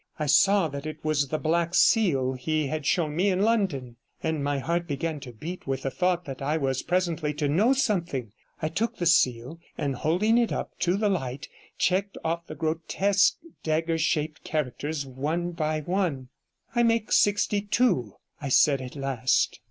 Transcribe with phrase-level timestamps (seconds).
[0.17, 4.43] I saw that it was the black seal he had shown me in London, and
[4.43, 8.31] my heart began to beat with the thought that I was presently to know something.
[8.63, 13.35] I took the seal, and, holding it up to the light, checked off the grotesque
[13.61, 16.29] dagger shaped characters one by one.
[16.73, 19.59] 'I make sixty two,' I said at last.